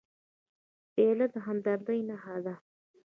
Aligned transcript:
پیاله 0.93 1.25
د 1.33 1.35
همدردۍ 1.45 1.99
نښه 2.09 2.35
ده. 2.45 2.55